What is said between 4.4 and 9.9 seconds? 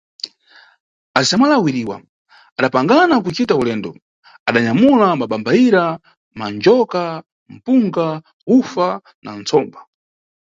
adanyamula bambayira, manjoka, mpunga, ufa na ntsomba.